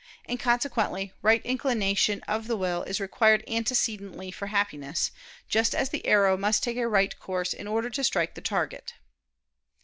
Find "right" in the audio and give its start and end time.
1.21-1.45, 6.87-7.19